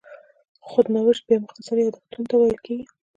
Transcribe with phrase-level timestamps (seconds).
[0.67, 2.85] خود نوشت بیا مختصر یادښتونو ته ویل کېږي.